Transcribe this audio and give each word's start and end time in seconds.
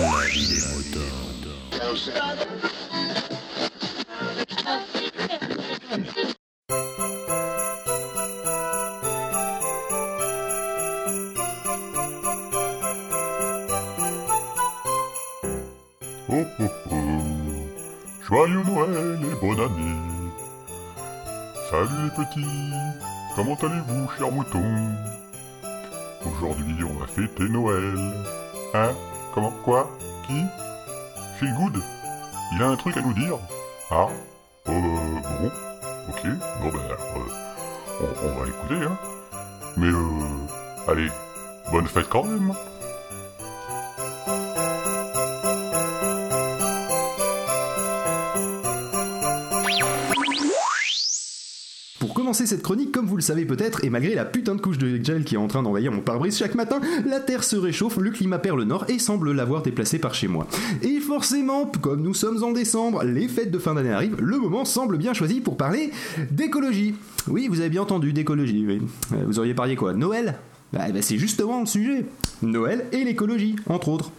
Oh 0.00 0.04
oh 16.30 16.68
oh. 16.90 17.04
Joyeux 18.22 18.62
Noël 18.62 19.18
et 19.20 19.34
bonne 19.40 19.58
année. 19.58 19.96
Salut 21.70 21.88
les 22.04 22.24
petits. 22.24 22.46
Comment 23.34 23.56
allez-vous, 23.56 24.08
chers 24.16 24.30
moutons 24.30 24.62
Aujourd'hui, 26.24 26.84
on 26.84 26.94
va 27.00 27.06
fêter 27.08 27.48
Noël. 27.48 27.98
Hein? 28.74 28.92
Comment 29.34 29.52
Quoi 29.64 29.88
Qui 30.26 30.42
Phil 31.38 31.54
Good 31.54 31.82
Il 32.54 32.62
a 32.62 32.68
un 32.68 32.76
truc 32.76 32.96
à 32.96 33.00
nous 33.00 33.14
dire 33.14 33.38
Ah 33.90 34.06
Euh... 34.68 34.72
Bon. 34.72 35.50
Ok. 36.08 36.22
Bon 36.62 36.68
ben... 36.70 36.78
euh, 36.90 38.00
on, 38.00 38.26
on 38.28 38.40
va 38.40 38.48
écouter, 38.48 38.84
hein. 38.84 38.96
Mais 39.76 39.88
euh... 39.88 40.90
Allez, 40.90 41.08
bonne 41.70 41.86
fête 41.86 42.08
quand 42.08 42.24
même 42.24 42.52
commencer 52.28 52.44
cette 52.44 52.62
chronique, 52.62 52.92
comme 52.92 53.06
vous 53.06 53.16
le 53.16 53.22
savez 53.22 53.46
peut-être, 53.46 53.82
et 53.86 53.88
malgré 53.88 54.14
la 54.14 54.26
putain 54.26 54.54
de 54.54 54.60
couche 54.60 54.76
de 54.76 55.02
gel 55.02 55.24
qui 55.24 55.36
est 55.36 55.38
en 55.38 55.48
train 55.48 55.62
d'envahir 55.62 55.92
mon 55.92 56.02
pare-brise 56.02 56.36
chaque 56.36 56.54
matin, 56.56 56.78
la 57.06 57.20
Terre 57.20 57.42
se 57.42 57.56
réchauffe, 57.56 57.96
le 57.96 58.10
climat 58.10 58.38
perd 58.38 58.58
le 58.58 58.64
nord 58.64 58.84
et 58.88 58.98
semble 58.98 59.32
l'avoir 59.32 59.62
déplacé 59.62 59.98
par 59.98 60.14
chez 60.14 60.28
moi. 60.28 60.46
Et 60.82 61.00
forcément, 61.00 61.64
comme 61.64 62.02
nous 62.02 62.12
sommes 62.12 62.44
en 62.44 62.52
décembre, 62.52 63.02
les 63.02 63.28
fêtes 63.28 63.50
de 63.50 63.58
fin 63.58 63.72
d'année 63.72 63.92
arrivent, 63.92 64.16
le 64.20 64.36
moment 64.36 64.66
semble 64.66 64.98
bien 64.98 65.14
choisi 65.14 65.40
pour 65.40 65.56
parler 65.56 65.90
d'écologie. 66.30 66.96
Oui, 67.28 67.48
vous 67.48 67.60
avez 67.60 67.70
bien 67.70 67.80
entendu, 67.80 68.12
d'écologie, 68.12 68.66
oui. 68.68 68.82
Euh, 69.14 69.24
Vous 69.26 69.38
auriez 69.38 69.54
parié 69.54 69.74
quoi 69.74 69.94
Noël? 69.94 70.34
Bah, 70.74 70.80
bah, 70.92 71.00
c'est 71.00 71.16
justement 71.16 71.60
le 71.60 71.66
sujet. 71.66 72.04
Noël 72.42 72.84
et 72.92 73.04
l'écologie, 73.04 73.56
entre 73.70 73.88
autres. 73.88 74.10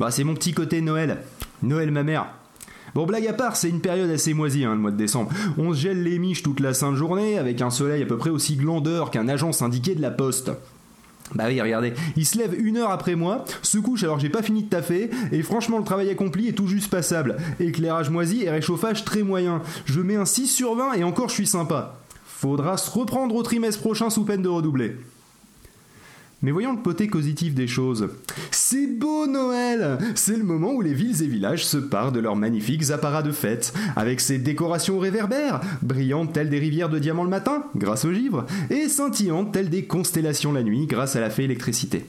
Bah, 0.00 0.10
c'est 0.10 0.24
mon 0.24 0.34
petit 0.34 0.54
côté 0.54 0.80
Noël. 0.80 1.18
Noël 1.62 1.92
ma 1.92 2.02
mère. 2.02 2.26
Bon, 2.94 3.06
blague 3.06 3.26
à 3.26 3.32
part, 3.32 3.56
c'est 3.56 3.68
une 3.68 3.80
période 3.80 4.10
assez 4.10 4.34
moisie, 4.34 4.64
hein, 4.64 4.74
le 4.74 4.80
mois 4.80 4.92
de 4.92 4.96
décembre. 4.96 5.30
On 5.58 5.74
se 5.74 5.80
gèle 5.80 6.04
les 6.04 6.18
miches 6.20 6.44
toute 6.44 6.60
la 6.60 6.74
sainte 6.74 6.94
journée, 6.94 7.38
avec 7.38 7.60
un 7.60 7.70
soleil 7.70 8.02
à 8.02 8.06
peu 8.06 8.16
près 8.16 8.30
aussi 8.30 8.54
glandeur 8.54 9.10
qu'un 9.10 9.28
agent 9.28 9.50
syndiqué 9.52 9.96
de 9.96 10.02
la 10.02 10.12
poste. 10.12 10.52
Bah 11.34 11.44
oui, 11.48 11.60
regardez, 11.60 11.94
il 12.16 12.24
se 12.24 12.38
lève 12.38 12.54
une 12.56 12.76
heure 12.76 12.90
après 12.90 13.16
moi, 13.16 13.44
se 13.62 13.78
couche 13.78 14.04
alors 14.04 14.16
que 14.16 14.22
j'ai 14.22 14.28
pas 14.28 14.42
fini 14.42 14.62
de 14.62 14.68
taffer, 14.68 15.10
et 15.32 15.42
franchement 15.42 15.78
le 15.78 15.84
travail 15.84 16.08
accompli 16.10 16.48
est 16.48 16.52
tout 16.52 16.68
juste 16.68 16.90
passable. 16.90 17.36
Éclairage 17.58 18.10
moisi 18.10 18.42
et 18.44 18.50
réchauffage 18.50 19.04
très 19.04 19.22
moyen. 19.22 19.62
Je 19.86 20.00
mets 20.00 20.16
un 20.16 20.26
6 20.26 20.46
sur 20.46 20.76
20 20.76 20.92
et 20.94 21.02
encore 21.02 21.30
je 21.30 21.34
suis 21.34 21.46
sympa. 21.46 21.98
Faudra 22.26 22.76
se 22.76 22.90
reprendre 22.90 23.34
au 23.34 23.42
trimestre 23.42 23.80
prochain 23.80 24.10
sous 24.10 24.24
peine 24.24 24.42
de 24.42 24.48
redoubler. 24.48 24.96
Mais 26.42 26.50
voyons 26.50 26.72
le 26.74 26.82
côté 26.82 27.06
positif 27.06 27.54
des 27.54 27.66
choses. 27.66 28.08
C'est 28.50 28.86
beau 28.86 29.26
Noël 29.26 29.98
C'est 30.14 30.36
le 30.36 30.44
moment 30.44 30.72
où 30.72 30.82
les 30.82 30.94
villes 30.94 31.22
et 31.22 31.26
villages 31.26 31.64
se 31.64 31.78
parent 31.78 32.12
de 32.12 32.20
leurs 32.20 32.36
magnifiques 32.36 32.90
apparats 32.90 33.22
de 33.22 33.32
fête, 33.32 33.72
avec 33.96 34.20
ses 34.20 34.38
décorations 34.38 34.98
réverbères, 34.98 35.60
brillantes 35.82 36.32
telles 36.32 36.50
des 36.50 36.58
rivières 36.58 36.90
de 36.90 36.98
diamants 36.98 37.24
le 37.24 37.30
matin, 37.30 37.64
grâce 37.76 38.04
au 38.04 38.12
givre, 38.12 38.46
et 38.70 38.88
scintillantes 38.88 39.52
telles 39.52 39.70
des 39.70 39.84
constellations 39.84 40.52
la 40.52 40.62
nuit, 40.62 40.86
grâce 40.86 41.16
à 41.16 41.20
la 41.20 41.30
fée 41.30 41.44
électricité. 41.44 42.04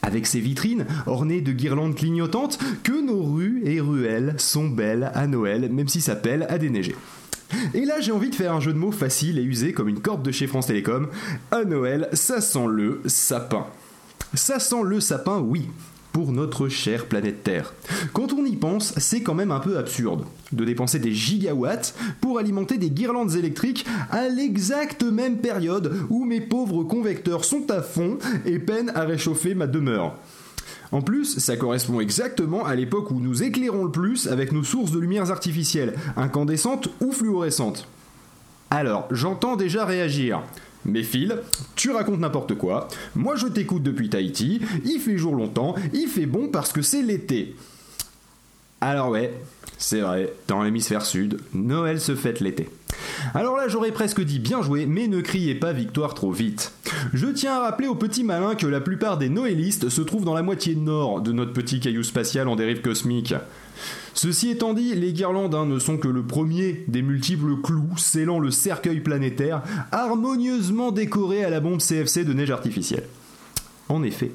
Avec 0.00 0.26
ses 0.26 0.40
vitrines 0.40 0.86
ornées 1.06 1.40
de 1.40 1.52
guirlandes 1.52 1.96
clignotantes, 1.96 2.58
que 2.82 3.04
nos 3.04 3.22
rues 3.22 3.62
et 3.64 3.80
ruelles 3.80 4.34
sont 4.38 4.68
belles 4.68 5.10
à 5.14 5.26
Noël, 5.26 5.70
même 5.70 5.88
si 5.88 6.00
ça 6.00 6.16
pèle 6.16 6.46
à 6.48 6.58
déneiger. 6.58 6.94
Et 7.74 7.84
là, 7.84 8.00
j'ai 8.00 8.12
envie 8.12 8.30
de 8.30 8.34
faire 8.34 8.52
un 8.52 8.60
jeu 8.60 8.72
de 8.72 8.78
mots 8.78 8.92
facile 8.92 9.38
et 9.38 9.42
usé 9.42 9.72
comme 9.72 9.88
une 9.88 10.00
corde 10.00 10.22
de 10.22 10.32
chez 10.32 10.46
France 10.46 10.66
Télécom. 10.66 11.08
À 11.50 11.64
Noël, 11.64 12.08
ça 12.12 12.40
sent 12.40 12.66
le 12.68 13.00
sapin. 13.06 13.66
Ça 14.34 14.58
sent 14.58 14.82
le 14.84 15.00
sapin, 15.00 15.40
oui, 15.40 15.68
pour 16.12 16.32
notre 16.32 16.68
chère 16.68 17.06
planète 17.06 17.42
Terre. 17.42 17.72
Quand 18.12 18.32
on 18.32 18.44
y 18.44 18.56
pense, 18.56 18.94
c'est 18.98 19.22
quand 19.22 19.34
même 19.34 19.50
un 19.50 19.60
peu 19.60 19.78
absurde 19.78 20.24
de 20.52 20.64
dépenser 20.64 20.98
des 20.98 21.12
gigawatts 21.12 21.94
pour 22.20 22.38
alimenter 22.38 22.78
des 22.78 22.90
guirlandes 22.90 23.34
électriques 23.34 23.86
à 24.10 24.28
l'exacte 24.28 25.02
même 25.02 25.38
période 25.38 25.96
où 26.10 26.24
mes 26.24 26.40
pauvres 26.40 26.84
convecteurs 26.84 27.44
sont 27.44 27.70
à 27.70 27.82
fond 27.82 28.18
et 28.44 28.58
peinent 28.58 28.92
à 28.94 29.04
réchauffer 29.04 29.54
ma 29.54 29.66
demeure. 29.66 30.16
En 30.92 31.00
plus, 31.00 31.38
ça 31.38 31.56
correspond 31.56 32.00
exactement 32.00 32.64
à 32.66 32.74
l'époque 32.74 33.10
où 33.10 33.18
nous 33.18 33.42
éclairons 33.42 33.84
le 33.84 33.90
plus 33.90 34.28
avec 34.28 34.52
nos 34.52 34.62
sources 34.62 34.92
de 34.92 34.98
lumières 34.98 35.30
artificielles, 35.30 35.94
incandescentes 36.16 36.88
ou 37.00 37.12
fluorescentes. 37.12 37.88
Alors, 38.70 39.08
j'entends 39.10 39.56
déjà 39.56 39.84
réagir. 39.84 40.42
Mais 40.84 41.02
Phil, 41.02 41.38
tu 41.76 41.90
racontes 41.90 42.20
n'importe 42.20 42.54
quoi, 42.54 42.88
moi 43.14 43.36
je 43.36 43.46
t'écoute 43.46 43.84
depuis 43.84 44.10
Tahiti, 44.10 44.60
il 44.84 44.98
fait 44.98 45.16
jour 45.16 45.36
longtemps, 45.36 45.76
il 45.92 46.08
fait 46.08 46.26
bon 46.26 46.48
parce 46.48 46.72
que 46.72 46.82
c'est 46.82 47.02
l'été. 47.02 47.54
Alors 48.80 49.10
ouais, 49.10 49.32
c'est 49.78 50.00
vrai, 50.00 50.32
dans 50.48 50.62
l'hémisphère 50.62 51.06
sud, 51.06 51.38
Noël 51.54 52.00
se 52.00 52.16
fête 52.16 52.40
l'été. 52.40 52.68
Alors 53.34 53.56
là, 53.56 53.68
j'aurais 53.68 53.92
presque 53.92 54.22
dit 54.22 54.40
bien 54.40 54.60
joué, 54.60 54.86
mais 54.86 55.06
ne 55.06 55.20
criez 55.20 55.54
pas 55.54 55.72
victoire 55.72 56.14
trop 56.14 56.32
vite. 56.32 56.72
Je 57.12 57.26
tiens 57.26 57.54
à 57.54 57.60
rappeler 57.60 57.88
aux 57.88 57.94
petits 57.94 58.24
malins 58.24 58.54
que 58.54 58.66
la 58.66 58.80
plupart 58.80 59.18
des 59.18 59.28
noëlistes 59.28 59.88
se 59.88 60.02
trouvent 60.02 60.24
dans 60.24 60.34
la 60.34 60.42
moitié 60.42 60.74
nord 60.74 61.20
de 61.20 61.32
notre 61.32 61.52
petit 61.52 61.80
caillou 61.80 62.02
spatial 62.02 62.48
en 62.48 62.56
dérive 62.56 62.80
cosmique. 62.80 63.34
Ceci 64.14 64.50
étant 64.50 64.74
dit, 64.74 64.94
les 64.94 65.12
guirlandes 65.12 65.54
hein, 65.54 65.66
ne 65.66 65.78
sont 65.78 65.96
que 65.96 66.08
le 66.08 66.22
premier 66.22 66.84
des 66.88 67.02
multiples 67.02 67.60
clous 67.62 67.96
scellant 67.96 68.38
le 68.38 68.50
cercueil 68.50 69.00
planétaire, 69.00 69.62
harmonieusement 69.90 70.92
décoré 70.92 71.44
à 71.44 71.50
la 71.50 71.60
bombe 71.60 71.80
CFC 71.80 72.24
de 72.24 72.32
neige 72.32 72.50
artificielle. 72.50 73.04
En 73.88 74.02
effet, 74.02 74.32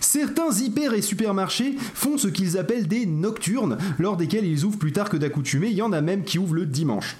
certains 0.00 0.50
hyper 0.50 0.94
et 0.94 1.02
supermarchés 1.02 1.76
font 1.94 2.18
ce 2.18 2.28
qu'ils 2.28 2.58
appellent 2.58 2.88
des 2.88 3.06
nocturnes, 3.06 3.78
lors 3.98 4.16
desquels 4.16 4.46
ils 4.46 4.64
ouvrent 4.64 4.78
plus 4.78 4.92
tard 4.92 5.10
que 5.10 5.16
d'accoutumé, 5.16 5.68
il 5.68 5.76
y 5.76 5.82
en 5.82 5.92
a 5.92 6.00
même 6.00 6.24
qui 6.24 6.38
ouvrent 6.38 6.54
le 6.54 6.66
dimanche. 6.66 7.16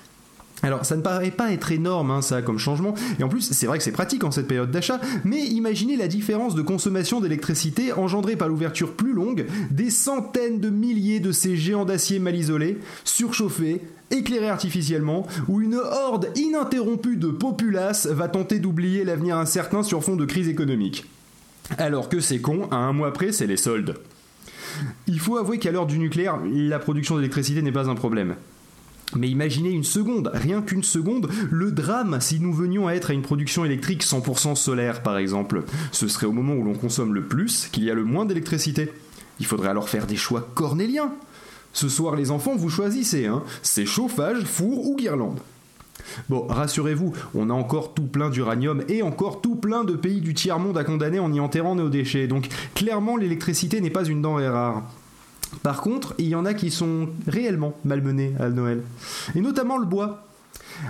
Alors 0.63 0.87
ça 0.87 0.97
ne 0.97 1.03
paraît 1.03 1.31
pas 1.31 1.53
être 1.53 1.71
énorme 1.71 2.11
hein, 2.11 2.23
ça 2.23 2.41
comme 2.41 2.59
changement, 2.59 2.95
et 3.19 3.23
en 3.23 3.29
plus 3.29 3.43
c'est 3.43 3.67
vrai 3.67 3.79
que 3.79 3.85
c'est 3.85 3.93
pratique 3.93 4.25
en 4.25 4.31
cette 4.31 4.49
période 4.49 4.71
d'achat, 4.71 5.01
mais 5.25 5.45
imaginez 5.45 5.97
la 5.97 6.09
différence 6.09 6.55
de 6.55 6.63
consommation 6.63 7.21
d'électricité 7.21 7.93
engendrée 7.93 8.37
par 8.37 8.49
l'ouverture 8.49 8.95
plus 8.95 9.13
longue 9.13 9.47
des 9.71 9.91
centaines 9.91 10.59
de 10.59 10.71
milliers 10.71 11.21
de 11.21 11.31
ces 11.31 11.57
géants 11.57 11.85
d'acier 11.85 12.19
mal 12.19 12.35
isolés, 12.35 12.79
surchauffés, 13.05 13.83
éclairés 14.11 14.49
artificiellement, 14.49 15.27
où 15.49 15.61
une 15.61 15.75
horde 15.75 16.31
ininterrompue 16.37 17.17
de 17.17 17.29
populaces 17.29 18.07
va 18.07 18.29
tenter 18.29 18.59
d'oublier 18.59 19.05
l'avenir 19.05 19.37
incertain 19.37 19.83
sur 19.83 20.03
fond 20.03 20.17
de 20.17 20.25
crise 20.25 20.49
économique. 20.49 21.05
Alors 21.79 22.09
que 22.09 22.21
c'est 22.21 22.39
con, 22.39 22.69
à 22.71 22.77
un 22.77 22.93
mois 22.93 23.13
près 23.13 23.33
c'est 23.33 23.47
les 23.47 23.57
soldes. 23.57 23.97
Il 25.07 25.21
faut 25.21 25.37
avouer 25.37 25.59
qu'à 25.59 25.71
l'heure 25.71 25.87
du 25.87 25.99
nucléaire, 25.99 26.39
la 26.45 26.79
production 26.79 27.17
d'électricité 27.17 27.61
n'est 27.63 27.73
pas 27.73 27.91
un 27.91 27.95
problème. 27.95 28.37
Mais 29.19 29.29
imaginez 29.29 29.71
une 29.71 29.85
seconde, 29.85 30.31
rien 30.33 30.63
qu'une 30.63 30.83
seconde, 30.83 31.31
le 31.51 31.71
drame 31.71 32.19
si 32.21 32.41
nous 32.41 32.53
venions 32.53 32.87
à 32.87 32.93
être 32.93 33.11
à 33.11 33.15
une 33.15 33.23
production 33.23 33.65
électrique 33.65 34.05
100% 34.05 34.55
solaire 34.55 35.03
par 35.03 35.19
exemple. 35.19 35.65
Ce 35.93 36.09
serait 36.09 36.27
au 36.27 36.33
moment 36.33 36.55
où 36.55 36.65
l'on 36.65 36.75
consomme 36.75 37.15
le 37.15 37.25
plus 37.25 37.69
qu'il 37.73 37.85
y 37.85 37.91
a 37.91 37.95
le 37.95 38.05
moins 38.05 38.25
d'électricité. 38.25 38.93
Il 39.41 39.47
faudrait 39.47 39.69
alors 39.69 39.89
faire 39.89 40.07
des 40.07 40.17
choix 40.17 40.49
cornéliens. 40.55 41.13
Ce 41.73 41.89
soir 41.89 42.17
les 42.17 42.31
enfants, 42.31 42.57
vous 42.57 42.71
choisissez, 42.71 43.27
hein. 43.27 43.43
C'est 43.63 43.85
chauffage, 43.85 44.45
four 44.45 44.89
ou 44.89 44.97
guirlande. 44.97 45.41
Bon, 46.29 46.47
rassurez-vous, 46.49 47.13
on 47.35 47.51
a 47.51 47.53
encore 47.53 47.95
tout 47.95 48.07
plein 48.07 48.31
d'uranium 48.31 48.83
et 48.89 49.03
encore 49.03 49.41
tout 49.41 49.57
plein 49.57 49.85
de 49.85 49.95
pays 49.95 50.21
du 50.21 50.35
tiers-monde 50.35 50.79
à 50.79 50.85
condamner 50.85 51.19
en 51.19 51.33
y 51.33 51.41
enterrant 51.41 51.75
nos 51.75 51.89
déchets. 51.89 52.27
Donc 52.27 52.49
clairement 52.75 53.17
l'électricité 53.17 53.81
n'est 53.81 53.91
pas 53.91 54.05
une 54.05 54.23
denrée 54.23 54.49
rare. 54.49 54.83
Par 55.63 55.81
contre, 55.81 56.15
il 56.19 56.27
y 56.27 56.35
en 56.35 56.45
a 56.45 56.55
qui 56.55 56.71
sont 56.71 57.09
réellement 57.27 57.77
malmenés 57.85 58.35
à 58.39 58.49
Noël. 58.49 58.83
Et 59.35 59.41
notamment 59.41 59.79
le 59.79 59.87
bois. 59.87 60.23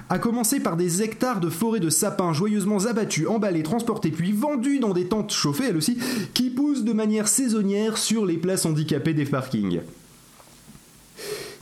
À 0.08 0.18
commencer 0.18 0.58
par 0.58 0.76
des 0.76 1.02
hectares 1.02 1.38
de 1.38 1.48
forêts 1.48 1.78
de 1.78 1.90
sapins 1.90 2.32
joyeusement 2.32 2.86
abattus, 2.86 3.28
emballés, 3.28 3.62
transportés, 3.62 4.10
puis 4.10 4.32
vendus 4.32 4.80
dans 4.80 4.92
des 4.92 5.06
tentes 5.06 5.32
chauffées, 5.32 5.66
elles 5.68 5.76
aussi, 5.76 5.96
qui 6.34 6.50
poussent 6.50 6.82
de 6.82 6.92
manière 6.92 7.28
saisonnière 7.28 7.96
sur 7.96 8.26
les 8.26 8.36
places 8.36 8.66
handicapées 8.66 9.14
des 9.14 9.26
parkings. 9.26 9.80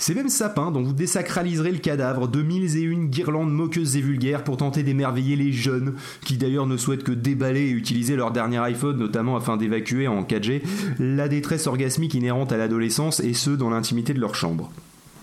Ces 0.05 0.15
mêmes 0.15 0.29
sapins 0.29 0.71
dont 0.71 0.83
vous 0.83 0.93
désacraliserez 0.93 1.73
le 1.73 1.79
cadavre 1.79 2.29
de 2.29 2.43
mille 2.43 2.77
et 2.77 2.83
une 2.83 3.07
guirlandes 3.07 3.51
moqueuses 3.51 3.97
et 3.97 4.03
vulgaires 4.03 4.45
pour 4.45 4.59
tenter 4.59 4.83
d'émerveiller 4.83 5.35
les 5.35 5.51
jeunes, 5.51 5.95
qui 6.27 6.37
d'ailleurs 6.37 6.67
ne 6.67 6.77
souhaitent 6.77 7.05
que 7.05 7.13
déballer 7.13 7.63
et 7.63 7.71
utiliser 7.71 8.15
leur 8.15 8.31
dernier 8.31 8.59
iPhone, 8.59 8.99
notamment 8.99 9.35
afin 9.35 9.57
d'évacuer 9.57 10.07
en 10.07 10.23
4G 10.23 10.61
la 10.99 11.27
détresse 11.29 11.67
orgasmique 11.67 12.13
inhérente 12.13 12.53
à 12.53 12.59
l'adolescence 12.59 13.21
et 13.21 13.33
ce 13.33 13.49
dans 13.49 13.71
l'intimité 13.71 14.13
de 14.13 14.21
leur 14.21 14.35
chambre. 14.35 14.71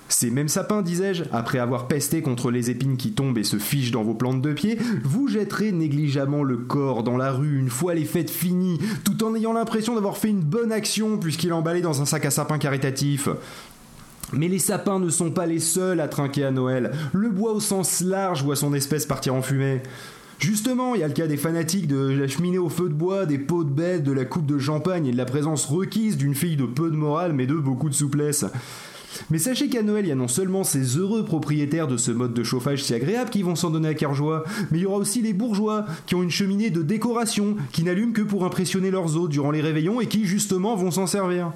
Ces 0.10 0.30
mêmes 0.30 0.50
sapins, 0.50 0.82
disais-je, 0.82 1.24
après 1.32 1.60
avoir 1.60 1.88
pesté 1.88 2.22
contre 2.22 2.52
les 2.52 2.70
épines 2.70 2.98
qui 2.98 3.14
tombent 3.14 3.38
et 3.38 3.44
se 3.44 3.58
fichent 3.58 3.92
dans 3.92 4.04
vos 4.04 4.14
plantes 4.14 4.42
de 4.42 4.52
pied, 4.52 4.78
vous 5.04 5.28
jetterez 5.28 5.72
négligemment 5.72 6.44
le 6.44 6.58
corps 6.58 7.04
dans 7.04 7.18
la 7.18 7.32
rue 7.32 7.60
une 7.60 7.70
fois 7.70 7.94
les 7.94 8.04
fêtes 8.04 8.30
finies, 8.30 8.80
tout 9.06 9.24
en 9.24 9.36
ayant 9.36 9.54
l'impression 9.54 9.96
d'avoir 9.96 10.18
fait 10.18 10.30
une 10.30 10.42
bonne 10.42 10.72
action 10.72 11.18
puisqu'il 11.18 11.50
est 11.50 11.54
emballé 11.54 11.82
dans 11.82 12.02
un 12.02 12.06
sac 12.06 12.26
à 12.26 12.32
sapin 12.32 12.58
caritatif. 12.58 13.30
Mais 14.34 14.48
les 14.48 14.60
sapins 14.60 15.00
ne 15.00 15.10
sont 15.10 15.32
pas 15.32 15.46
les 15.46 15.60
seuls 15.60 16.00
à 16.00 16.08
trinquer 16.08 16.46
à 16.46 16.52
Noël. 16.52 16.92
Le 17.14 17.30
bois 17.30 17.54
au 17.54 17.60
sens 17.60 18.02
large 18.02 18.44
voit 18.44 18.56
son 18.56 18.74
espèce 18.74 19.06
partir 19.06 19.36
en 19.36 19.42
fumée. 19.42 19.82
Justement, 20.40 20.96
il 20.96 21.02
y 21.02 21.04
a 21.04 21.08
le 21.08 21.14
cas 21.14 21.28
des 21.28 21.38
fanatiques 21.38 21.88
de 21.88 21.98
la 21.98 22.28
cheminée 22.28 22.58
au 22.58 22.70
feu 22.70 22.90
de 22.90 22.94
bois, 22.94 23.28
des 23.28 23.38
pots 23.38 23.64
de 23.64 23.70
bête, 23.70 24.04
de 24.04 24.12
la 24.12 24.26
coupe 24.26 24.48
de 24.48 24.58
champagne 24.58 25.06
et 25.06 25.12
de 25.12 25.18
la 25.18 25.26
présence 25.26 25.66
requise 25.66 26.18
d'une 26.18 26.34
fille 26.34 26.56
de 26.56 26.66
peu 26.66 26.90
de 26.90 26.96
morale 26.96 27.34
mais 27.34 27.46
de 27.46 27.54
beaucoup 27.54 27.90
de 27.90 27.94
souplesse. 27.94 28.46
Mais 29.30 29.38
sachez 29.38 29.70
qu'à 29.70 29.84
Noël, 29.84 30.06
il 30.06 30.10
y 30.10 30.12
a 30.12 30.16
non 30.16 30.28
seulement 30.28 30.64
ces 30.64 30.98
heureux 30.98 31.26
propriétaires 31.26 31.88
de 31.88 31.98
ce 31.98 32.10
mode 32.10 32.34
de 32.34 32.44
chauffage 32.44 32.84
si 32.84 32.94
agréable 32.94 33.30
qui 33.30 33.44
vont 33.44 33.56
s'en 33.56 33.70
donner 33.70 33.90
à 33.90 33.94
cœur 33.94 34.16
joie, 34.16 34.44
mais 34.72 34.80
il 34.80 34.82
y 34.82 34.86
aura 34.86 34.98
aussi 34.98 35.22
les 35.22 35.34
bourgeois 35.34 35.86
qui 36.08 36.16
ont 36.16 36.24
une 36.24 36.32
cheminée 36.32 36.72
de 36.72 36.82
décoration 36.82 37.56
qui 37.72 37.84
n'allument 37.84 38.14
que 38.14 38.22
pour 38.22 38.44
impressionner 38.44 38.90
leurs 38.90 39.18
hôtes 39.18 39.32
durant 39.32 39.52
les 39.52 39.62
réveillons 39.62 40.02
et 40.02 40.08
qui 40.08 40.26
justement 40.26 40.76
vont 40.76 40.92
s'en 40.92 41.06
servir. 41.06 41.52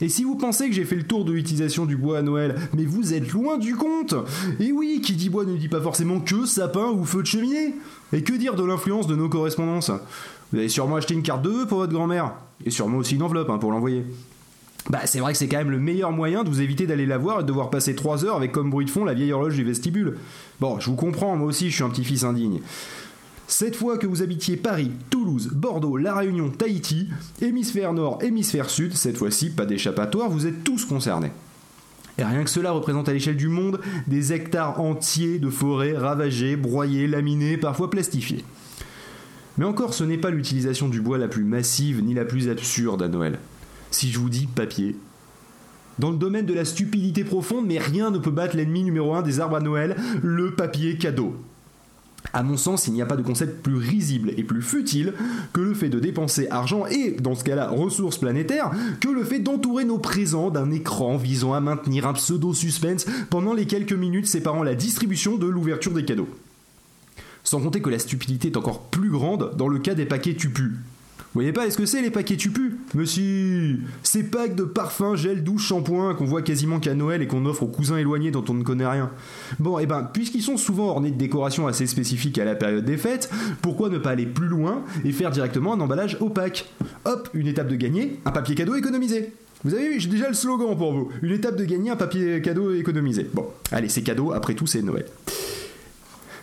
Et 0.00 0.08
si 0.08 0.24
vous 0.24 0.36
pensez 0.36 0.68
que 0.68 0.74
j'ai 0.74 0.84
fait 0.84 0.96
le 0.96 1.04
tour 1.04 1.24
de 1.24 1.32
l'utilisation 1.32 1.86
du 1.86 1.96
bois 1.96 2.18
à 2.18 2.22
Noël, 2.22 2.56
mais 2.74 2.84
vous 2.84 3.14
êtes 3.14 3.32
loin 3.32 3.58
du 3.58 3.74
compte 3.76 4.14
Et 4.60 4.72
oui, 4.72 5.00
qui 5.02 5.14
dit 5.14 5.30
bois 5.30 5.44
ne 5.44 5.56
dit 5.56 5.68
pas 5.68 5.80
forcément 5.80 6.20
que 6.20 6.46
sapin 6.46 6.90
ou 6.90 7.04
feu 7.04 7.22
de 7.22 7.26
cheminée 7.26 7.74
Et 8.12 8.22
que 8.22 8.32
dire 8.32 8.54
de 8.54 8.64
l'influence 8.64 9.06
de 9.06 9.16
nos 9.16 9.28
correspondances? 9.28 9.90
Vous 10.52 10.58
avez 10.58 10.68
sûrement 10.68 10.96
acheté 10.96 11.14
une 11.14 11.22
carte 11.22 11.42
de 11.42 11.50
vœux 11.50 11.66
pour 11.66 11.78
votre 11.78 11.92
grand-mère, 11.92 12.32
et 12.64 12.70
sûrement 12.70 12.98
aussi 12.98 13.16
une 13.16 13.22
enveloppe 13.22 13.50
hein, 13.50 13.58
pour 13.58 13.72
l'envoyer. 13.72 14.04
Bah, 14.90 15.00
c'est 15.06 15.18
vrai 15.18 15.32
que 15.32 15.38
c'est 15.38 15.48
quand 15.48 15.56
même 15.56 15.70
le 15.70 15.80
meilleur 15.80 16.12
moyen 16.12 16.44
de 16.44 16.48
vous 16.48 16.60
éviter 16.60 16.86
d'aller 16.86 17.06
la 17.06 17.16
voir 17.16 17.40
et 17.40 17.42
de 17.42 17.48
devoir 17.48 17.70
passer 17.70 17.94
3 17.94 18.24
heures 18.24 18.36
avec 18.36 18.52
comme 18.52 18.70
bruit 18.70 18.84
de 18.84 18.90
fond 18.90 19.04
la 19.04 19.14
vieille 19.14 19.32
horloge 19.32 19.56
du 19.56 19.64
vestibule. 19.64 20.18
Bon, 20.60 20.78
je 20.78 20.90
vous 20.90 20.96
comprends, 20.96 21.36
moi 21.36 21.48
aussi 21.48 21.70
je 21.70 21.74
suis 21.74 21.84
un 21.84 21.88
petit-fils 21.88 22.22
indigne. 22.22 22.60
Cette 23.46 23.76
fois 23.76 23.98
que 23.98 24.06
vous 24.06 24.22
habitiez 24.22 24.56
Paris, 24.56 24.90
Toulouse, 25.10 25.50
Bordeaux, 25.52 25.96
La 25.96 26.14
Réunion, 26.14 26.50
Tahiti, 26.50 27.08
hémisphère 27.42 27.92
nord, 27.92 28.18
hémisphère 28.22 28.70
sud, 28.70 28.94
cette 28.94 29.18
fois-ci 29.18 29.50
pas 29.50 29.66
d'échappatoire, 29.66 30.30
vous 30.30 30.46
êtes 30.46 30.64
tous 30.64 30.86
concernés. 30.86 31.32
Et 32.16 32.24
rien 32.24 32.44
que 32.44 32.50
cela 32.50 32.70
représente 32.70 33.08
à 33.08 33.12
l'échelle 33.12 33.36
du 33.36 33.48
monde 33.48 33.80
des 34.06 34.32
hectares 34.32 34.80
entiers 34.80 35.38
de 35.38 35.50
forêts 35.50 35.96
ravagées, 35.96 36.56
broyées, 36.56 37.06
laminées, 37.06 37.56
parfois 37.56 37.90
plastifiées. 37.90 38.44
Mais 39.58 39.64
encore, 39.64 39.94
ce 39.94 40.04
n'est 40.04 40.18
pas 40.18 40.30
l'utilisation 40.30 40.88
du 40.88 41.00
bois 41.00 41.18
la 41.18 41.28
plus 41.28 41.44
massive 41.44 42.02
ni 42.02 42.14
la 42.14 42.24
plus 42.24 42.48
absurde 42.48 43.02
à 43.02 43.08
Noël. 43.08 43.38
Si 43.90 44.10
je 44.10 44.18
vous 44.18 44.30
dis 44.30 44.46
papier, 44.46 44.96
dans 45.98 46.10
le 46.10 46.16
domaine 46.16 46.46
de 46.46 46.54
la 46.54 46.64
stupidité 46.64 47.24
profonde, 47.24 47.66
mais 47.66 47.78
rien 47.78 48.10
ne 48.10 48.18
peut 48.18 48.30
battre 48.30 48.56
l'ennemi 48.56 48.82
numéro 48.82 49.14
un 49.14 49.22
des 49.22 49.38
arbres 49.38 49.56
à 49.56 49.60
Noël, 49.60 49.96
le 50.22 50.54
papier 50.54 50.96
cadeau. 50.96 51.36
À 52.32 52.42
mon 52.42 52.56
sens, 52.56 52.88
il 52.88 52.94
n'y 52.94 53.02
a 53.02 53.06
pas 53.06 53.16
de 53.16 53.22
concept 53.22 53.62
plus 53.62 53.76
risible 53.76 54.32
et 54.36 54.42
plus 54.42 54.62
futile 54.62 55.14
que 55.52 55.60
le 55.60 55.74
fait 55.74 55.88
de 55.88 56.00
dépenser 56.00 56.48
argent 56.48 56.86
et, 56.86 57.12
dans 57.12 57.34
ce 57.34 57.44
cas-là, 57.44 57.68
ressources 57.68 58.18
planétaires, 58.18 58.70
que 59.00 59.08
le 59.08 59.24
fait 59.24 59.38
d'entourer 59.38 59.84
nos 59.84 59.98
présents 59.98 60.50
d'un 60.50 60.70
écran 60.70 61.16
visant 61.16 61.52
à 61.52 61.60
maintenir 61.60 62.06
un 62.06 62.14
pseudo-suspense 62.14 63.06
pendant 63.30 63.52
les 63.52 63.66
quelques 63.66 63.92
minutes 63.92 64.26
séparant 64.26 64.62
la 64.62 64.74
distribution 64.74 65.36
de 65.36 65.46
l'ouverture 65.46 65.92
des 65.92 66.04
cadeaux. 66.04 66.28
Sans 67.44 67.60
compter 67.60 67.82
que 67.82 67.90
la 67.90 67.98
stupidité 67.98 68.48
est 68.48 68.56
encore 68.56 68.80
plus 68.80 69.10
grande 69.10 69.54
dans 69.56 69.68
le 69.68 69.78
cas 69.78 69.94
des 69.94 70.06
paquets 70.06 70.34
tupus. 70.34 70.72
Vous 71.18 71.40
voyez 71.40 71.52
pas, 71.52 71.66
est-ce 71.66 71.76
que 71.76 71.84
c'est 71.84 72.00
les 72.00 72.10
paquets 72.10 72.36
tupus 72.36 72.74
Monsieur 72.94 73.80
Ces 74.04 74.22
packs 74.22 74.54
de 74.54 74.62
parfums, 74.62 75.16
gel, 75.16 75.42
douche, 75.42 75.66
shampoing 75.66 76.14
qu'on 76.14 76.26
voit 76.26 76.42
quasiment 76.42 76.78
qu'à 76.78 76.94
Noël 76.94 77.22
et 77.22 77.26
qu'on 77.26 77.44
offre 77.46 77.64
aux 77.64 77.68
cousins 77.68 77.96
éloignés 77.96 78.30
dont 78.30 78.44
on 78.48 78.54
ne 78.54 78.62
connaît 78.62 78.86
rien. 78.86 79.10
Bon, 79.58 79.80
et 79.80 79.82
eh 79.82 79.86
ben, 79.86 80.08
puisqu'ils 80.12 80.42
sont 80.42 80.56
souvent 80.56 80.90
ornés 80.90 81.10
de 81.10 81.18
décorations 81.18 81.66
assez 81.66 81.88
spécifiques 81.88 82.38
à 82.38 82.44
la 82.44 82.54
période 82.54 82.84
des 82.84 82.96
fêtes, 82.96 83.30
pourquoi 83.62 83.88
ne 83.88 83.98
pas 83.98 84.10
aller 84.10 84.26
plus 84.26 84.46
loin 84.46 84.84
et 85.04 85.10
faire 85.10 85.32
directement 85.32 85.74
un 85.74 85.80
emballage 85.80 86.16
opaque 86.20 86.70
Hop, 87.04 87.28
une 87.34 87.48
étape 87.48 87.66
de 87.66 87.76
gagner, 87.76 88.20
un 88.24 88.30
papier 88.30 88.54
cadeau 88.54 88.76
économisé. 88.76 89.32
Vous 89.64 89.74
avez 89.74 89.88
vu, 89.88 89.98
j'ai 89.98 90.08
déjà 90.08 90.28
le 90.28 90.34
slogan 90.34 90.76
pour 90.76 90.92
vous. 90.92 91.10
Une 91.22 91.32
étape 91.32 91.56
de 91.56 91.64
gagner, 91.64 91.90
un 91.90 91.96
papier 91.96 92.40
cadeau 92.42 92.72
économisé. 92.74 93.28
Bon, 93.32 93.46
allez, 93.72 93.88
c'est 93.88 94.02
cadeau, 94.02 94.32
après 94.32 94.54
tout, 94.54 94.66
c'est 94.66 94.82
Noël. 94.82 95.06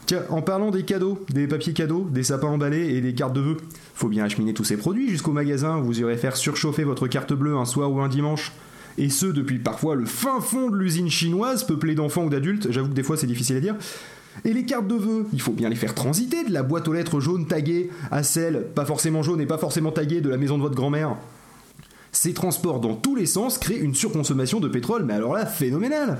Tiens, 0.05 0.23
en 0.29 0.41
parlant 0.41 0.71
des 0.71 0.83
cadeaux, 0.83 1.23
des 1.29 1.47
papiers 1.47 1.73
cadeaux, 1.73 2.07
des 2.11 2.23
sapins 2.23 2.47
emballés 2.47 2.95
et 2.95 3.01
des 3.01 3.13
cartes 3.13 3.33
de 3.33 3.41
vœux, 3.41 3.57
faut 3.93 4.09
bien 4.09 4.25
acheminer 4.25 4.53
tous 4.53 4.63
ces 4.63 4.77
produits 4.77 5.09
jusqu'au 5.09 5.31
magasin 5.31 5.77
où 5.77 5.83
vous 5.83 5.99
irez 5.99 6.17
faire 6.17 6.35
surchauffer 6.35 6.83
votre 6.83 7.07
carte 7.07 7.33
bleue 7.33 7.55
un 7.55 7.65
soir 7.65 7.91
ou 7.91 8.01
un 8.01 8.09
dimanche. 8.09 8.51
Et 8.97 9.09
ce, 9.09 9.25
depuis 9.25 9.59
parfois 9.59 9.95
le 9.95 10.05
fin 10.05 10.41
fond 10.41 10.69
de 10.69 10.75
l'usine 10.75 11.09
chinoise, 11.09 11.63
peuplée 11.63 11.95
d'enfants 11.95 12.25
ou 12.25 12.29
d'adultes, 12.29 12.71
j'avoue 12.71 12.89
que 12.89 12.93
des 12.93 13.03
fois 13.03 13.15
c'est 13.15 13.27
difficile 13.27 13.57
à 13.57 13.61
dire. 13.61 13.75
Et 14.45 14.53
les 14.53 14.65
cartes 14.65 14.87
de 14.87 14.95
vœux, 14.95 15.27
il 15.33 15.41
faut 15.41 15.51
bien 15.51 15.69
les 15.69 15.75
faire 15.75 15.93
transiter 15.93 16.43
de 16.45 16.53
la 16.53 16.63
boîte 16.63 16.87
aux 16.87 16.93
lettres 16.93 17.19
jaune 17.19 17.47
taguée 17.47 17.89
à 18.11 18.23
celle, 18.23 18.65
pas 18.73 18.85
forcément 18.85 19.23
jaune 19.23 19.41
et 19.41 19.45
pas 19.45 19.57
forcément 19.57 19.91
taguée, 19.91 20.21
de 20.21 20.29
la 20.29 20.37
maison 20.37 20.57
de 20.57 20.63
votre 20.63 20.75
grand-mère. 20.75 21.15
Ces 22.11 22.33
transports 22.33 22.79
dans 22.79 22.95
tous 22.95 23.15
les 23.15 23.25
sens 23.25 23.57
créent 23.57 23.79
une 23.79 23.95
surconsommation 23.95 24.59
de 24.59 24.67
pétrole, 24.67 25.03
mais 25.05 25.13
alors 25.13 25.33
là, 25.33 25.45
phénoménale 25.45 26.19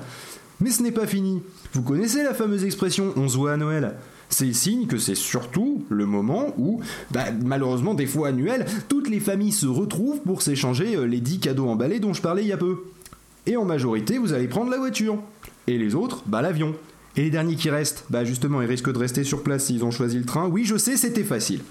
mais 0.62 0.72
ce 0.72 0.84
n'est 0.84 0.92
pas 0.92 1.08
fini. 1.08 1.42
Vous 1.74 1.82
connaissez 1.82 2.24
la 2.24 2.34
fameuse 2.34 2.64
expression 2.64 3.14
on 3.16 3.28
se 3.28 3.38
voit 3.38 3.54
à 3.54 3.58
Noël 3.58 3.96
c'est 4.32 4.54
signe 4.54 4.88
que 4.88 4.98
c'est 4.98 5.16
surtout 5.16 5.84
le 5.90 6.06
moment 6.06 6.54
où, 6.58 6.80
bah, 7.12 7.26
malheureusement 7.44 7.94
des 7.94 8.06
fois 8.06 8.30
annuel, 8.30 8.66
toutes 8.88 9.10
les 9.10 9.20
familles 9.20 9.52
se 9.52 9.68
retrouvent 9.68 10.22
pour 10.22 10.42
s'échanger 10.42 10.96
euh, 10.96 11.04
les 11.04 11.20
10 11.20 11.40
cadeaux 11.40 11.68
emballés 11.68 12.00
dont 12.00 12.14
je 12.14 12.22
parlais 12.22 12.44
il 12.44 12.48
y 12.48 12.54
a 12.54 12.58
peu. 12.58 12.78
Et 13.46 13.58
en 13.58 13.66
majorité, 13.66 14.18
vous 14.18 14.34
allez 14.34 14.48
prendre 14.48 14.72
la 14.72 14.78
voiture. 14.78 15.18
Et 15.68 15.78
les 15.78 15.96
autres, 15.96 16.24
bah 16.26 16.42
l'avion. 16.42 16.76
Et 17.18 17.24
les 17.24 17.30
derniers 17.30 17.56
qui 17.56 17.70
restent, 17.70 18.06
bah 18.10 18.24
justement, 18.24 18.62
ils 18.62 18.68
risquent 18.68 18.94
de 18.94 18.98
rester 18.98 19.24
sur 19.24 19.44
place 19.44 19.66
s'ils 19.66 19.84
ont 19.84 19.92
choisi 19.92 20.18
le 20.18 20.26
train. 20.26 20.48
Oui, 20.48 20.64
je 20.64 20.78
sais, 20.78 20.96
c'était 20.96 21.24
facile. 21.24 21.62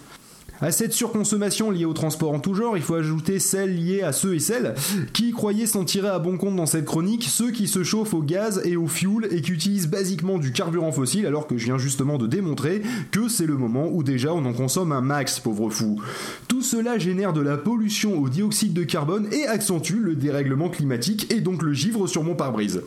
À 0.63 0.73
cette 0.73 0.93
surconsommation 0.93 1.71
liée 1.71 1.87
au 1.87 1.95
transport 1.95 2.33
en 2.33 2.39
tout 2.39 2.53
genre, 2.53 2.77
il 2.77 2.83
faut 2.83 2.95
ajouter 2.95 3.39
celle 3.39 3.75
liée 3.75 4.03
à 4.03 4.13
ceux 4.13 4.35
et 4.35 4.41
celles 4.41 4.75
qui 5.15 5.33
croyaient 5.33 5.65
s'en 5.65 5.87
tirer 5.87 6.09
à 6.09 6.19
bon 6.19 6.37
compte 6.37 6.57
dans 6.57 6.67
cette 6.67 6.85
chronique, 6.85 7.25
ceux 7.25 7.51
qui 7.51 7.67
se 7.67 7.83
chauffent 7.83 8.13
au 8.13 8.21
gaz 8.21 8.61
et 8.67 8.77
au 8.77 8.87
fuel 8.87 9.29
et 9.31 9.41
qui 9.41 9.53
utilisent 9.53 9.89
basiquement 9.89 10.37
du 10.37 10.53
carburant 10.53 10.93
fossile 10.93 11.25
alors 11.25 11.47
que 11.47 11.57
je 11.57 11.65
viens 11.65 11.79
justement 11.79 12.19
de 12.19 12.27
démontrer 12.27 12.83
que 13.11 13.27
c'est 13.29 13.47
le 13.47 13.57
moment 13.57 13.89
où 13.91 14.03
déjà 14.03 14.35
on 14.35 14.45
en 14.45 14.53
consomme 14.53 14.93
un 14.93 15.01
max, 15.01 15.41
pauvre 15.41 15.71
fou. 15.71 15.99
Tout 16.47 16.61
cela 16.61 16.99
génère 16.99 17.33
de 17.33 17.41
la 17.41 17.57
pollution 17.57 18.21
au 18.21 18.29
dioxyde 18.29 18.75
de 18.75 18.85
carbone 18.85 19.29
et 19.33 19.47
accentue 19.47 19.99
le 19.99 20.15
dérèglement 20.15 20.69
climatique 20.69 21.33
et 21.33 21.41
donc 21.41 21.63
le 21.63 21.73
givre 21.73 22.07
sur 22.07 22.23
mon 22.23 22.35
pare-brise. 22.35 22.83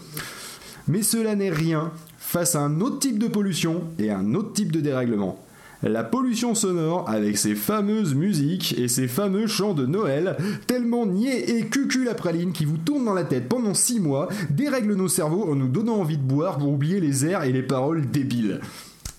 Mais 0.88 1.02
cela 1.02 1.36
n'est 1.36 1.50
rien 1.50 1.92
face 2.20 2.54
à 2.54 2.62
un 2.62 2.82
autre 2.82 3.00
type 3.00 3.18
de 3.18 3.28
pollution 3.28 3.82
et 3.98 4.12
un 4.12 4.36
autre 4.36 4.54
type 4.54 4.72
de 4.72 4.80
dérèglement 4.80 5.44
la 5.84 6.04
pollution 6.04 6.56
sonore 6.56 7.10
avec 7.10 7.38
ses 7.38 7.56
fameuses 7.56 8.16
musiques 8.16 8.76
et 8.78 8.88
ses 8.88 9.08
fameux 9.08 9.48
chants 9.48 9.74
de 9.74 9.86
Noël, 9.86 10.38
tellement 10.66 11.06
niais 11.06 11.58
et 11.58 11.66
cucul 11.66 12.06
la 12.06 12.14
praline 12.14 12.54
qui 12.54 12.66
vous 12.66 12.78
tournent 12.78 13.06
dans 13.06 13.14
la 13.14 13.26
tête 13.26 13.50
pendant 13.50 13.74
6 13.74 14.00
mois, 14.00 14.30
dérèglent 14.50 14.96
nos 14.96 15.10
cerveaux 15.10 15.52
en 15.52 15.56
nous 15.56 15.68
donnant 15.68 15.98
envie 15.98 16.18
de 16.18 16.24
boire 16.24 16.58
pour 16.58 16.70
oublier 16.70 17.00
les 17.00 17.26
airs 17.26 17.44
et 17.44 17.52
les 17.52 17.64
paroles 17.64 18.10
débiles. 18.10 18.62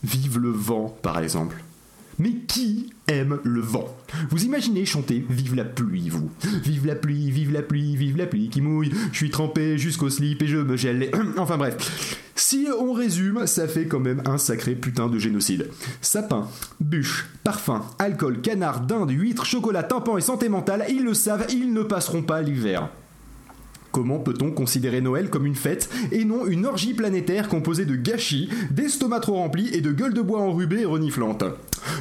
Vive 0.03 0.38
le 0.38 0.50
vent, 0.50 0.97
par 1.03 1.19
exemple. 1.19 1.62
Mais 2.19 2.33
qui 2.33 2.94
aime 3.09 3.39
le 3.45 3.61
vent 3.61 3.95
Vous 4.31 4.45
imaginez 4.45 4.85
chanter 4.85 5.25
Vive 5.29 5.55
la 5.55 5.65
pluie, 5.65 6.09
vous 6.09 6.31
Vive 6.63 6.87
la 6.87 6.95
pluie, 6.95 7.31
vive 7.31 7.53
la 7.53 7.63
pluie, 7.63 7.97
vive 7.97 8.17
la 8.17 8.27
pluie 8.27 8.49
qui 8.49 8.61
mouille, 8.61 8.93
je 9.13 9.17
suis 9.17 9.31
trempé 9.31 9.79
jusqu'au 9.79 10.11
slip 10.11 10.43
et 10.43 10.47
je 10.47 10.59
me 10.59 10.77
gèle. 10.77 11.11
enfin 11.37 11.57
bref. 11.57 12.21
Si 12.37 12.67
on 12.79 12.93
résume, 12.93 13.47
ça 13.47 13.69
fait 13.69 13.87
quand 13.87 14.01
même 14.01 14.23
un 14.27 14.39
sacré 14.39 14.75
putain 14.75 15.09
de 15.09 15.19
génocide. 15.19 15.71
Sapin, 16.01 16.49
bûche, 16.81 17.27
parfum, 17.45 17.83
alcool, 17.99 18.41
canard, 18.41 18.81
dinde, 18.81 19.11
huître, 19.11 19.45
chocolat, 19.45 19.83
tympan 19.83 20.19
et 20.19 20.21
santé 20.21 20.49
mentale, 20.49 20.85
ils 20.89 21.05
le 21.05 21.15
savent, 21.15 21.47
ils 21.51 21.73
ne 21.73 21.83
passeront 21.83 22.23
pas 22.23 22.43
l'hiver. 22.43 22.91
Comment 23.95 24.19
peut-on 24.19 24.51
considérer 24.51 25.01
Noël 25.01 25.31
comme 25.31 25.47
une 25.47 25.55
fête 25.55 25.89
et 26.11 26.25
non 26.25 26.47
une 26.49 26.67
orgie 26.67 26.95
planétaire 26.95 27.49
composée 27.49 27.85
de 27.85 27.95
gâchis, 27.95 28.49
d'estomacs 28.73 29.23
trop 29.23 29.37
remplis 29.37 29.69
et 29.73 29.81
de 29.83 29.93
gueules 29.93 30.15
de 30.15 30.21
bois 30.21 30.41
enrubées 30.41 30.81
et 30.81 30.85
reniflantes? 30.85 31.45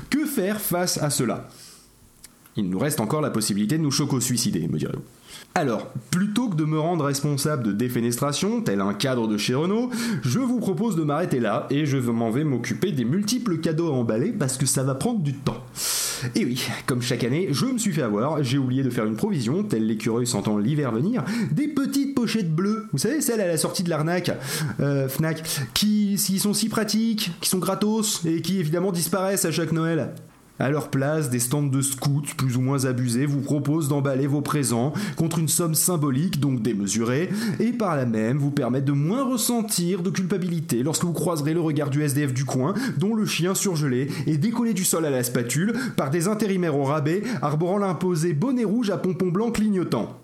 Que 0.09 0.25
faire 0.25 0.59
face 0.59 0.97
à 0.97 1.11
cela? 1.11 1.47
Il 2.55 2.69
nous 2.69 2.79
reste 2.79 2.99
encore 2.99 3.21
la 3.21 3.31
possibilité 3.31 3.77
de 3.77 3.83
nous 3.83 3.91
choco-suicider, 3.91 4.67
me 4.67 4.77
direz-vous. 4.77 5.01
Alors, 5.55 5.91
plutôt 6.09 6.49
que 6.49 6.55
de 6.55 6.65
me 6.65 6.79
rendre 6.79 7.05
responsable 7.05 7.63
de 7.63 7.71
défenestration, 7.71 8.61
tel 8.61 8.81
un 8.81 8.93
cadre 8.93 9.27
de 9.27 9.37
chez 9.37 9.53
Renault, 9.53 9.91
je 10.23 10.39
vous 10.39 10.59
propose 10.59 10.95
de 10.95 11.03
m'arrêter 11.03 11.39
là 11.39 11.67
et 11.69 11.85
je 11.85 11.97
m'en 11.97 12.31
vais 12.31 12.43
m'occuper 12.43 12.91
des 12.91 13.05
multiples 13.05 13.57
cadeaux 13.59 13.87
à 13.87 13.91
emballer 13.91 14.31
parce 14.31 14.57
que 14.57 14.65
ça 14.65 14.83
va 14.83 14.95
prendre 14.95 15.19
du 15.19 15.33
temps. 15.33 15.63
Et 16.35 16.45
oui, 16.45 16.65
comme 16.85 17.01
chaque 17.01 17.23
année, 17.23 17.49
je 17.51 17.65
me 17.65 17.77
suis 17.77 17.91
fait 17.91 18.01
avoir, 18.01 18.41
j'ai 18.43 18.57
oublié 18.57 18.81
de 18.81 18.89
faire 18.89 19.05
une 19.05 19.15
provision, 19.15 19.63
tel 19.63 19.85
l'écureuil 19.85 20.25
sentant 20.25 20.57
l'hiver 20.57 20.91
venir, 20.91 21.23
des 21.51 21.67
petites 21.67 22.15
pochettes 22.15 22.53
bleues, 22.53 22.87
vous 22.91 22.97
savez, 22.97 23.21
celles 23.21 23.41
à 23.41 23.47
la 23.47 23.57
sortie 23.57 23.83
de 23.83 23.89
l'arnaque, 23.89 24.31
euh, 24.79 25.07
Fnac, 25.09 25.43
qui, 25.73 26.15
qui 26.15 26.39
sont 26.39 26.53
si 26.53 26.69
pratiques, 26.69 27.31
qui 27.41 27.49
sont 27.49 27.59
gratos, 27.59 28.25
et 28.25 28.41
qui 28.41 28.59
évidemment 28.59 28.91
disparaissent 28.91 29.45
à 29.45 29.51
chaque 29.51 29.71
Noël. 29.71 30.13
À 30.63 30.69
leur 30.69 30.87
place, 30.87 31.29
des 31.29 31.41
stands 31.41 31.61
de 31.61 31.81
scouts 31.81 32.23
plus 32.37 32.55
ou 32.55 32.61
moins 32.61 32.85
abusés 32.85 33.25
vous 33.25 33.41
proposent 33.41 33.89
d'emballer 33.89 34.27
vos 34.27 34.39
présents 34.39 34.93
contre 35.17 35.39
une 35.39 35.49
somme 35.49 35.75
symbolique, 35.75 36.39
donc 36.39 36.61
démesurée, 36.61 37.29
et 37.59 37.73
par 37.73 37.97
là 37.97 38.05
même 38.05 38.37
vous 38.37 38.49
permettent 38.49 38.85
de 38.85 38.93
moins 38.93 39.25
ressentir 39.25 40.01
de 40.03 40.09
culpabilité 40.09 40.81
lorsque 40.81 41.03
vous 41.03 41.11
croiserez 41.11 41.53
le 41.53 41.59
regard 41.59 41.89
du 41.89 42.01
SDF 42.01 42.33
du 42.33 42.45
coin, 42.45 42.75
dont 42.97 43.13
le 43.13 43.25
chien 43.25 43.55
surgelé 43.55 44.09
est 44.25 44.37
décollé 44.37 44.73
du 44.73 44.85
sol 44.85 45.05
à 45.05 45.09
la 45.09 45.25
spatule 45.25 45.73
par 45.97 46.11
des 46.11 46.29
intérimaires 46.29 46.77
au 46.77 46.85
rabais 46.85 47.23
arborant 47.41 47.77
l'imposé 47.77 48.31
bonnet 48.31 48.63
rouge 48.63 48.89
à 48.89 48.95
pompons 48.95 49.31
blancs 49.31 49.55
clignotant. 49.55 50.17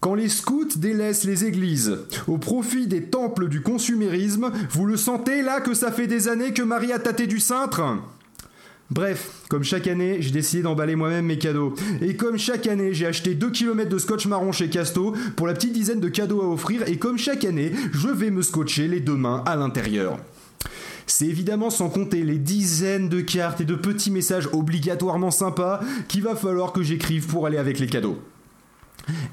Quand 0.00 0.14
les 0.14 0.28
scouts 0.28 0.76
délaissent 0.76 1.24
les 1.24 1.46
églises 1.46 1.96
au 2.28 2.36
profit 2.36 2.86
des 2.86 3.04
temples 3.04 3.48
du 3.48 3.62
consumérisme, 3.62 4.50
vous 4.70 4.84
le 4.84 4.98
sentez 4.98 5.40
là 5.40 5.62
que 5.62 5.72
ça 5.72 5.90
fait 5.90 6.06
des 6.06 6.28
années 6.28 6.52
que 6.52 6.62
Marie 6.62 6.92
a 6.92 6.98
tâté 6.98 7.26
du 7.26 7.40
cintre 7.40 7.80
Bref, 8.90 9.44
comme 9.48 9.62
chaque 9.62 9.86
année, 9.86 10.16
j'ai 10.20 10.32
décidé 10.32 10.62
d'emballer 10.62 10.96
moi-même 10.96 11.26
mes 11.26 11.38
cadeaux. 11.38 11.74
Et 12.02 12.16
comme 12.16 12.36
chaque 12.36 12.66
année, 12.66 12.92
j'ai 12.92 13.06
acheté 13.06 13.34
2 13.34 13.50
km 13.50 13.88
de 13.88 13.98
scotch 13.98 14.26
marron 14.26 14.50
chez 14.50 14.68
Casto 14.68 15.14
pour 15.36 15.46
la 15.46 15.54
petite 15.54 15.72
dizaine 15.72 16.00
de 16.00 16.08
cadeaux 16.08 16.42
à 16.42 16.48
offrir. 16.48 16.88
Et 16.88 16.96
comme 16.96 17.16
chaque 17.16 17.44
année, 17.44 17.72
je 17.92 18.08
vais 18.08 18.32
me 18.32 18.42
scotcher 18.42 18.88
les 18.88 18.98
deux 18.98 19.14
mains 19.14 19.44
à 19.46 19.54
l'intérieur. 19.54 20.18
C'est 21.06 21.26
évidemment 21.26 21.70
sans 21.70 21.88
compter 21.88 22.24
les 22.24 22.38
dizaines 22.38 23.08
de 23.08 23.20
cartes 23.20 23.60
et 23.60 23.64
de 23.64 23.76
petits 23.76 24.10
messages 24.10 24.48
obligatoirement 24.52 25.30
sympas 25.30 25.80
qu'il 26.08 26.22
va 26.22 26.34
falloir 26.34 26.72
que 26.72 26.82
j'écrive 26.82 27.26
pour 27.26 27.46
aller 27.46 27.58
avec 27.58 27.78
les 27.78 27.86
cadeaux. 27.86 28.18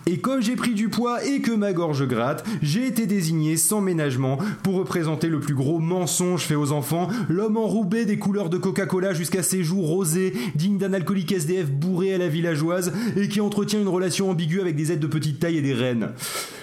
Et 0.06 0.20
comme 0.20 0.42
j'ai 0.42 0.56
pris 0.56 0.74
du 0.74 0.90
poids 0.90 1.24
et 1.24 1.42
que 1.42 1.52
ma 1.52 1.74
gorge 1.74 2.08
gratte, 2.08 2.46
j'ai 2.62 2.88
été 2.88 3.06
désigné 3.08 3.58
sans 3.58 3.82
ménagement 3.82 4.38
pour 4.64 4.76
représenter 4.76 5.28
le 5.28 5.40
plus 5.40 5.54
gros 5.54 5.80
mensonge 5.80 6.44
fait 6.44 6.56
aux 6.56 6.72
enfants, 6.72 7.10
l'homme 7.30 7.58
enroubé 7.58 8.06
des 8.06 8.18
couleurs 8.18 8.50
de 8.50 8.58
Coca-Cola 8.58 9.14
jusqu'à 9.14 9.44
ses 9.44 9.64
joues 9.64 9.82
rosées, 9.82 10.34
digne 10.56 10.78
d'un 10.78 10.94
alcoolique 10.94 11.32
SDF 11.32 11.70
bourré 11.70 12.14
à 12.14 12.18
la 12.18 12.28
villageoise 12.28 12.94
et 13.16 13.28
qui 13.28 13.42
entretient 13.42 13.80
une 13.80 13.88
relation 13.88 14.30
ambiguë 14.30 14.62
avec 14.62 14.76
des 14.76 14.92
aides 14.92 15.00
de 15.00 15.08
petite 15.08 15.40
taille 15.40 15.58
et 15.58 15.62
des 15.62 15.74
reines. 15.74 16.10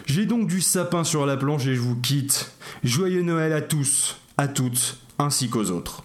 J'ai 0.06 0.26
donc 0.26 0.46
du 0.46 0.60
sapin 0.60 1.04
sur 1.04 1.26
la 1.26 1.36
planche 1.36 1.66
et 1.66 1.74
je 1.74 1.80
vous 1.80 1.96
quitte. 1.96 2.52
Joyeux 2.82 3.22
Noël 3.22 3.52
à 3.52 3.60
tous, 3.60 4.18
à 4.36 4.48
toutes, 4.48 4.98
ainsi 5.18 5.48
qu'aux 5.48 5.70
autres. 5.70 6.04